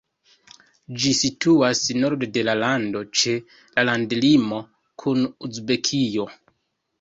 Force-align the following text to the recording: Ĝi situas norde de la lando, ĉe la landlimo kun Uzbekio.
Ĝi 1.01 1.09
situas 1.17 1.81
norde 2.03 2.29
de 2.37 2.45
la 2.47 2.55
lando, 2.61 3.03
ĉe 3.21 3.35
la 3.75 3.85
landlimo 3.91 4.63
kun 5.05 5.23
Uzbekio. 5.51 6.27